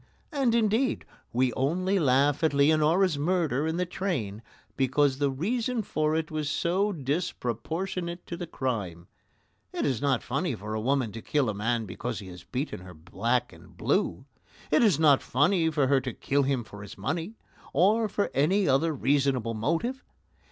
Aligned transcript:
And, 0.31 0.55
indeed, 0.55 1.05
we 1.31 1.53
only 1.53 1.99
laugh 1.99 2.43
at 2.43 2.55
Leonora's 2.55 3.19
murder 3.19 3.67
in 3.67 3.77
the 3.77 3.85
train 3.85 4.41
because 4.75 5.19
the 5.19 5.29
reason 5.29 5.83
for 5.83 6.15
it 6.15 6.31
was 6.31 6.49
so 6.49 6.91
disproportionate 6.91 8.25
to 8.25 8.35
the 8.35 8.47
crime. 8.47 9.05
It 9.71 9.85
is 9.85 10.01
not 10.01 10.23
funny 10.23 10.55
for 10.55 10.73
a 10.73 10.81
woman 10.81 11.11
to 11.11 11.21
kill 11.21 11.49
a 11.49 11.53
man 11.53 11.85
because 11.85 12.17
he 12.17 12.29
has 12.29 12.43
beaten 12.43 12.79
her 12.79 12.95
black 12.95 13.53
and 13.53 13.77
blue. 13.77 14.25
It 14.71 14.81
is 14.83 14.99
not 14.99 15.21
funny 15.21 15.69
for 15.69 15.85
her 15.85 16.01
to 16.01 16.13
kill 16.13 16.41
him 16.41 16.63
for 16.63 16.81
his 16.81 16.97
money, 16.97 17.35
or 17.71 18.09
for 18.09 18.31
any 18.33 18.67
other 18.67 18.95
reasonable 18.95 19.53
motive. 19.53 20.03